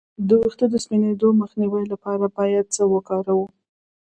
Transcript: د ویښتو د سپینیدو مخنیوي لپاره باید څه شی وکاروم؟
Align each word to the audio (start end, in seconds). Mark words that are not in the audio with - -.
د 0.27 0.29
ویښتو 0.39 0.65
د 0.69 0.75
سپینیدو 0.83 1.27
مخنیوي 1.41 1.83
لپاره 1.93 2.25
باید 2.37 2.65
څه 2.75 2.81
شی 2.85 2.91
وکاروم؟ 2.93 3.51